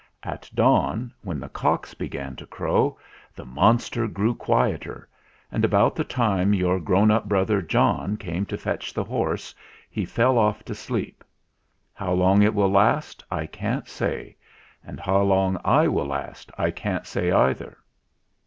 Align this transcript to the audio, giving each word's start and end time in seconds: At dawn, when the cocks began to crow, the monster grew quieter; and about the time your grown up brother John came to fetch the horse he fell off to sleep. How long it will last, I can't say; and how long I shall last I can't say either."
At 0.23 0.49
dawn, 0.55 1.13
when 1.21 1.39
the 1.39 1.47
cocks 1.49 1.93
began 1.93 2.35
to 2.37 2.47
crow, 2.47 2.97
the 3.35 3.45
monster 3.45 4.07
grew 4.07 4.33
quieter; 4.33 5.07
and 5.51 5.63
about 5.63 5.95
the 5.95 6.03
time 6.03 6.55
your 6.55 6.79
grown 6.79 7.11
up 7.11 7.29
brother 7.29 7.61
John 7.61 8.17
came 8.17 8.47
to 8.47 8.57
fetch 8.57 8.95
the 8.95 9.03
horse 9.03 9.53
he 9.91 10.03
fell 10.03 10.39
off 10.39 10.63
to 10.65 10.73
sleep. 10.73 11.23
How 11.93 12.13
long 12.13 12.41
it 12.41 12.55
will 12.55 12.71
last, 12.71 13.23
I 13.29 13.45
can't 13.45 13.87
say; 13.87 14.35
and 14.83 14.99
how 14.99 15.21
long 15.21 15.61
I 15.63 15.83
shall 15.83 16.07
last 16.07 16.51
I 16.57 16.71
can't 16.71 17.05
say 17.05 17.31
either." 17.31 17.77